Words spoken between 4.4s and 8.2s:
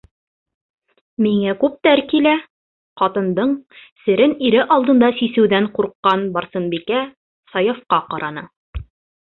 ире алдында сисеүҙән ҡурҡҡан Барсынбикә Саяфҡа